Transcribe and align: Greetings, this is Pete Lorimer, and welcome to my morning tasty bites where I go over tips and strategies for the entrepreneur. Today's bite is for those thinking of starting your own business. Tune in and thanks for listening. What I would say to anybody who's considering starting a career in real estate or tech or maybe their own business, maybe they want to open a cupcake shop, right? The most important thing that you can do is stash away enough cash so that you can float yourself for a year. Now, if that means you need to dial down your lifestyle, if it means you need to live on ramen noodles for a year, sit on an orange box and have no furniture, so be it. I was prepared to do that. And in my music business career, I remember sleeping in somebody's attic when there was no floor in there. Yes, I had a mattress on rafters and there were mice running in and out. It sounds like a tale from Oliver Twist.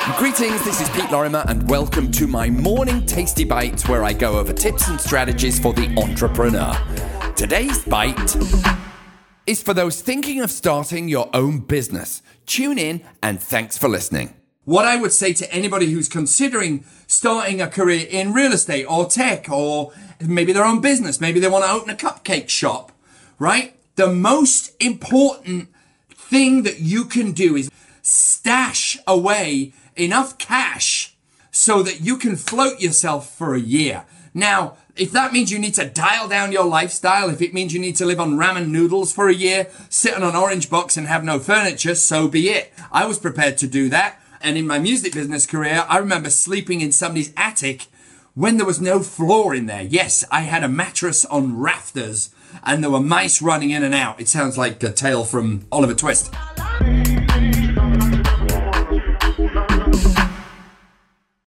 Greetings, 0.00 0.64
this 0.64 0.80
is 0.80 0.88
Pete 0.90 1.10
Lorimer, 1.10 1.44
and 1.46 1.68
welcome 1.68 2.10
to 2.12 2.26
my 2.26 2.48
morning 2.48 3.04
tasty 3.04 3.44
bites 3.44 3.86
where 3.86 4.02
I 4.02 4.14
go 4.14 4.38
over 4.38 4.50
tips 4.50 4.88
and 4.88 4.98
strategies 4.98 5.60
for 5.60 5.74
the 5.74 5.94
entrepreneur. 5.98 6.74
Today's 7.36 7.84
bite 7.84 8.34
is 9.46 9.62
for 9.62 9.74
those 9.74 10.00
thinking 10.00 10.40
of 10.40 10.50
starting 10.50 11.08
your 11.08 11.28
own 11.34 11.58
business. 11.58 12.22
Tune 12.46 12.78
in 12.78 13.02
and 13.22 13.42
thanks 13.42 13.76
for 13.76 13.88
listening. 13.90 14.34
What 14.64 14.86
I 14.86 14.96
would 14.96 15.12
say 15.12 15.34
to 15.34 15.52
anybody 15.52 15.92
who's 15.92 16.08
considering 16.08 16.84
starting 17.06 17.60
a 17.60 17.68
career 17.68 18.06
in 18.08 18.32
real 18.32 18.52
estate 18.52 18.86
or 18.86 19.04
tech 19.04 19.50
or 19.50 19.92
maybe 20.18 20.54
their 20.54 20.64
own 20.64 20.80
business, 20.80 21.20
maybe 21.20 21.40
they 21.40 21.48
want 21.48 21.66
to 21.66 21.70
open 21.70 21.90
a 21.90 21.94
cupcake 21.94 22.48
shop, 22.48 22.90
right? 23.38 23.76
The 23.96 24.08
most 24.08 24.72
important 24.82 25.68
thing 26.10 26.62
that 26.62 26.80
you 26.80 27.04
can 27.04 27.32
do 27.32 27.54
is 27.54 27.70
stash 28.00 28.98
away 29.06 29.74
enough 30.00 30.38
cash 30.38 31.14
so 31.50 31.82
that 31.82 32.00
you 32.00 32.16
can 32.16 32.36
float 32.36 32.80
yourself 32.80 33.36
for 33.36 33.54
a 33.54 33.60
year. 33.60 34.04
Now, 34.32 34.76
if 34.96 35.12
that 35.12 35.32
means 35.32 35.50
you 35.50 35.58
need 35.58 35.74
to 35.74 35.88
dial 35.88 36.28
down 36.28 36.52
your 36.52 36.64
lifestyle, 36.64 37.30
if 37.30 37.42
it 37.42 37.54
means 37.54 37.74
you 37.74 37.80
need 37.80 37.96
to 37.96 38.06
live 38.06 38.20
on 38.20 38.36
ramen 38.36 38.68
noodles 38.68 39.12
for 39.12 39.28
a 39.28 39.34
year, 39.34 39.68
sit 39.88 40.14
on 40.14 40.22
an 40.22 40.36
orange 40.36 40.70
box 40.70 40.96
and 40.96 41.06
have 41.06 41.24
no 41.24 41.38
furniture, 41.38 41.94
so 41.94 42.28
be 42.28 42.50
it. 42.50 42.72
I 42.92 43.06
was 43.06 43.18
prepared 43.18 43.58
to 43.58 43.66
do 43.66 43.88
that. 43.88 44.20
And 44.40 44.56
in 44.56 44.66
my 44.66 44.78
music 44.78 45.12
business 45.12 45.46
career, 45.46 45.84
I 45.88 45.98
remember 45.98 46.30
sleeping 46.30 46.80
in 46.80 46.92
somebody's 46.92 47.32
attic 47.36 47.86
when 48.34 48.56
there 48.56 48.66
was 48.66 48.80
no 48.80 49.00
floor 49.00 49.54
in 49.54 49.66
there. 49.66 49.82
Yes, 49.82 50.24
I 50.30 50.42
had 50.42 50.64
a 50.64 50.68
mattress 50.68 51.24
on 51.26 51.58
rafters 51.58 52.30
and 52.62 52.82
there 52.82 52.90
were 52.90 53.00
mice 53.00 53.42
running 53.42 53.70
in 53.70 53.82
and 53.82 53.94
out. 53.94 54.20
It 54.20 54.28
sounds 54.28 54.56
like 54.56 54.82
a 54.82 54.92
tale 54.92 55.24
from 55.24 55.66
Oliver 55.72 55.94
Twist. 55.94 56.32